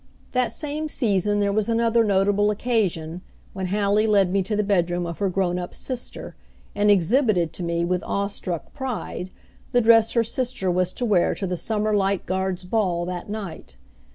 [0.31, 3.21] That same season there was another notable occasion,
[3.53, 6.35] when Hallie led me to the bedroom of her grown up sister,
[6.73, 9.29] and exhibited to me with awe struck pride
[9.73, 13.75] the dress her sister was to wear to the Sumner Light Guards' ball that night.